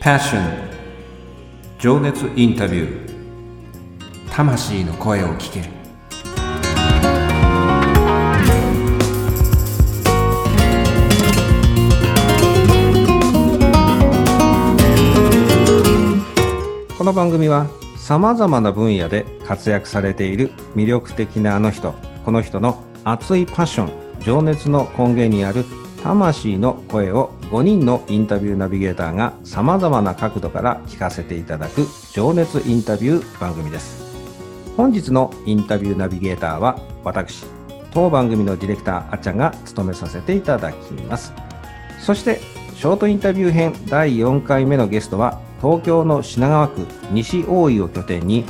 [0.00, 0.40] Passion.
[1.78, 4.30] 情熱インタビュー。
[4.30, 5.60] 魂の声を聞け。
[5.60, 5.66] る
[16.96, 17.66] この番組は
[17.98, 21.92] さまざまな分野で活躍されている魅力的なあの人
[22.24, 25.66] この人の熱いパッション情熱の根源にある
[26.02, 34.00] 魂の声を5人のインタビューナビゲーターが様々な角度から聞かせていただく情熱インタビュー番組です。
[34.76, 37.44] 本日のインタビューナビゲーターは私、
[37.92, 41.34] 当番組のディレクターあっちゃんが務めさせていただきます。
[41.98, 42.40] そして、
[42.76, 48.46] ショートインタビュー編第4回目のゲストは東京の品川区西大井を拠点に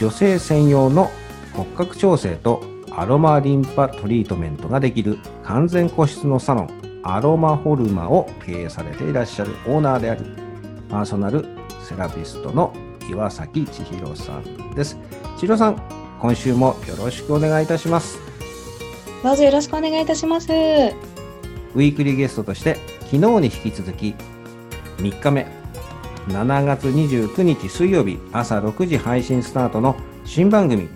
[0.00, 1.12] 女性専用の
[1.52, 2.60] 骨格調整と
[2.90, 10.24] アロマリンパトリートメントができる完全個室のサロンアロマホルマを経営されていらっしゃるオーナーであり
[10.88, 11.46] パーソナル
[11.82, 12.72] セラピストの
[13.10, 14.98] 岩崎千尋さんです。
[15.36, 15.82] 千尋さん、
[16.20, 18.18] 今週もよろしくお願いいたします。
[19.22, 20.48] どうぞよろしくお願いいたします。
[21.74, 24.14] ウィークリーゲストとして昨日に引き続き
[24.98, 25.46] 3日目
[26.28, 30.88] 7月29日水曜日朝6時配信スタートの新番組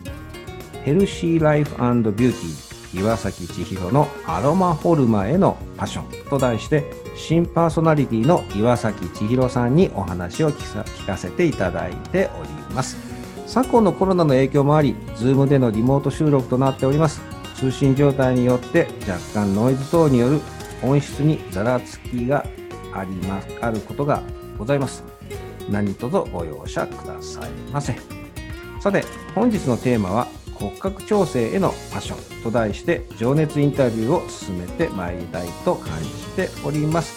[0.85, 6.85] ヘルシーライフビューティー岩崎千尋のアロマホルマへのパッションと題して
[7.17, 12.97] 新パーソナリティの岩崎千尋さんにお話を聞かせていただいております。
[13.47, 17.21] 昨今のコロナの影響もあり Zoom でのリモート収録となっております。
[17.57, 20.41] 通信状態によって若干ノイズ等による
[20.83, 22.45] 音質にざらつきが
[22.95, 24.23] ありますあることが
[24.59, 25.05] ございます。
[25.71, 27.97] 何卒ご容赦くださいませ
[28.81, 29.05] さて
[29.35, 30.27] 本日のテーマは
[30.63, 37.13] 骨格調整へのパッションと題して情熱インタビューを進めてまいりたいと感じております。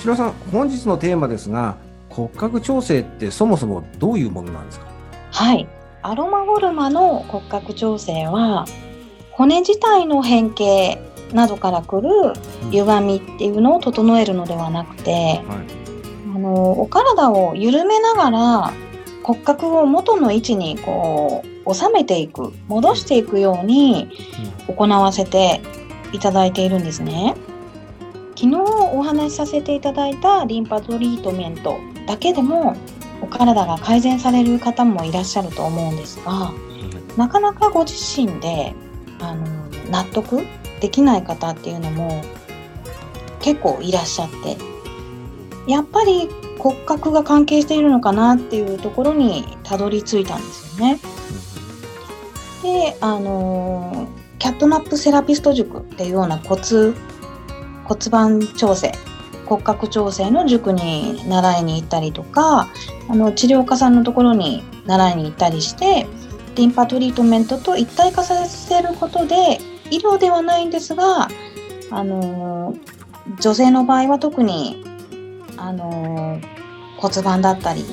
[0.00, 1.76] 白さん本日のテーマですが
[2.08, 4.86] 骨格調整ってそもそもどういうものなんですか？
[5.30, 5.68] はい。
[6.02, 8.64] アロマホルマの骨格調整は
[9.30, 10.98] 骨自体の変形
[11.32, 12.08] などからくる
[12.72, 15.44] 歪みっていうのを整えるのではなくて、はい。
[16.34, 18.72] あのお体を緩めながら
[19.30, 24.08] 骨格を元の位置にこう収めていく戻していくように
[24.66, 25.60] 行わせて
[26.12, 27.36] いただいているんですね。
[28.34, 32.74] 昨日お話しさせていただいたリンパトリートメントだけでも
[33.20, 36.50] お体が改善される方もいらっしゃると思うんですが
[37.16, 38.74] なかなかご自身で
[39.20, 39.46] あの
[39.90, 40.40] 納得
[40.80, 42.24] できない方っていうのも
[43.40, 44.56] 結構いらっしゃって。
[45.66, 46.28] やっぱり
[46.60, 50.98] 骨格が関係しているのかなっていうところにたどり着いたんですよね。
[52.62, 56.60] で、あのキャットナップセラピスト塾っていうような骨
[57.84, 58.92] 骨盤調整
[59.46, 62.68] 骨格調整の塾に習いに行ったりとか
[63.08, 66.06] あの治療家さんのところに習いに行ったりして
[66.54, 69.58] リンパトリートメントと一体化させることで
[69.90, 71.28] 医療ではないんですが
[71.90, 72.76] あの
[73.40, 74.84] 女性の場合は特に
[75.60, 76.40] あの
[76.96, 77.84] 骨盤だったり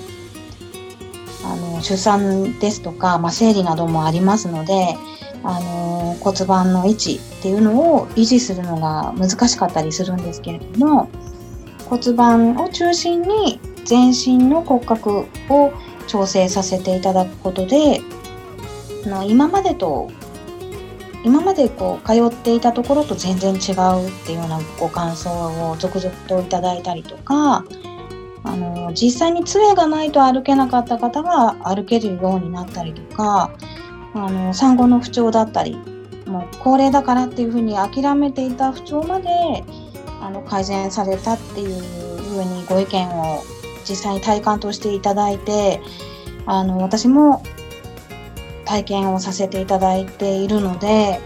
[1.44, 4.96] あの出産ですとか、まあ、生理などもありますので
[5.44, 11.10] あの骨盤の位置っていうのを維持するのが難しかったりするんですけれども
[11.90, 15.74] 骨盤を中心に全身の骨格を
[16.08, 18.02] 調整させていただくことで
[19.26, 20.10] 今までと
[21.28, 25.30] 今までこう通っていたところと全然違うっていうようなご感想
[25.70, 27.66] を続々といただいたりとか
[28.44, 33.52] あの実際に杖がないと歩けなかった方が歩けるようになったりとか
[34.14, 35.76] あの産後の不調だったり
[36.26, 39.30] もう高齢だからっていうふうに諦めていた不調まで
[40.22, 41.82] あの改善されたっていう
[42.22, 43.44] ふうにご意見を
[43.84, 45.82] 実際に体感としていただいて
[46.46, 47.44] あの私も
[48.68, 51.22] 体験をさせていただいているので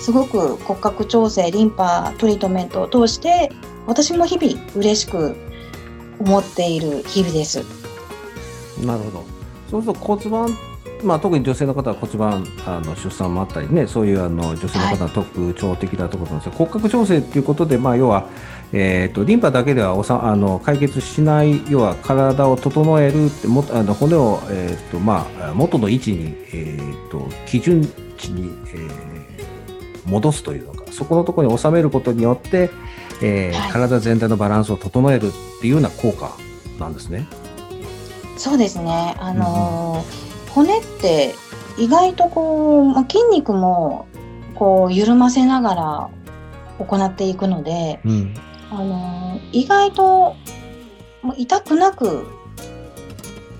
[0.00, 3.50] すごく骨格調整リンパトリートメントを通して
[3.86, 5.36] 私も日々嬉しく
[6.18, 7.62] 思っている日々です。
[8.84, 9.24] なるほど
[9.70, 10.58] そうすると骨盤
[11.02, 18.28] まあ、特に女性の方は骨盤あの出産もあったりねそういうあの女性の方の特徴的なところなんですが、はい、骨格調整っていうことで、まあ、要は
[18.72, 27.88] えーと、リンパだけではおさあの解決しない要は体を整えるってもあの骨を、えーとまあ、元の位置に、えーと、基準
[28.18, 32.70] 値に、えー、戻すというのかそこのところに収めることによって、
[33.22, 36.36] えー、はい、体全体のバランスを整えるっていうような効果
[36.80, 37.28] なんですね。
[38.36, 39.14] そうですね。
[39.18, 41.34] あのーうん、骨って
[41.76, 44.08] 意外とこう、まあ、筋肉も
[44.54, 46.10] こう緩ませながら
[46.78, 48.34] 行っていくので、うん、
[48.70, 50.34] あの意外と
[51.36, 52.26] 痛くなく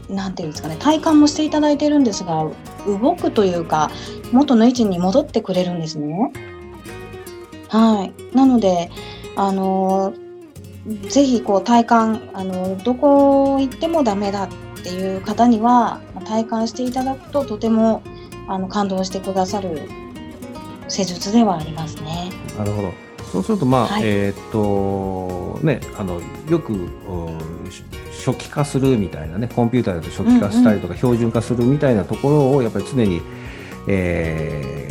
[0.08, 2.48] なんていうんですかね体感もしていただいてるんですが
[2.86, 3.90] 動くというか
[4.32, 6.32] 元の位置に戻ってくれるんですね。
[7.68, 8.90] はいなので
[9.36, 10.14] あの
[11.10, 14.48] ぜひこう体感あのどこ行ってもダメだっ
[14.82, 18.02] ていう方には体感していただくととても
[18.48, 19.88] あの感動してくださる
[20.88, 22.30] 施術ではありますね。
[22.58, 22.92] なるほど。
[23.32, 26.88] そうするとまあ、はい、えっ、とねあのよく
[28.24, 33.20] 初期化するみたいなねコンピューターだと初期化したりとか、標準化するみたいなところをやっぱり常に、
[33.88, 34.88] え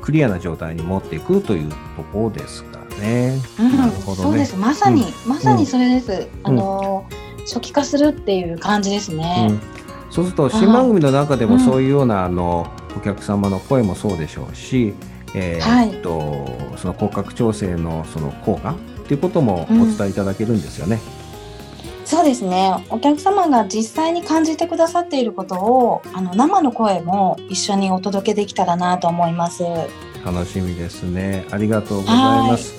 [0.02, 1.76] クリアな状態に持っていくというと
[2.12, 3.38] ころですかね。
[3.58, 4.56] うん、なるほど、ね、そうです。
[4.56, 6.28] まさに、うん、まさにそれです。
[6.44, 7.06] あの
[7.40, 9.50] 初期化するっていう感じですね。
[10.12, 14.92] そうすると新番組の中でもそういうような、あのお客様の声もそうでしょうし、
[15.34, 21.00] えー、っと、はい、その骨格調整のその効果っていうこともお伝えいただけるんですよね。
[22.00, 22.84] うん、そうですね。
[22.90, 29.64] お客様が実際に感じてくださっていることをあの生の声も一緒にお届けできたらなと思います。
[30.26, 31.46] 楽しみですね。
[31.50, 32.16] ありがとうござい
[32.50, 32.74] ます。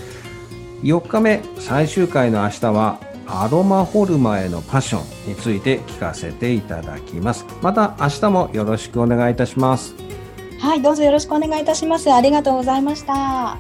[0.84, 7.46] 4日目最終回の明日はアロマホルマへのパッションについて聞かせていただきます。
[7.62, 9.96] また明日もよろしくお願いいたします。
[10.60, 12.12] はいどうぞよろしくお願いいたします。
[12.12, 13.58] ありがとうございました。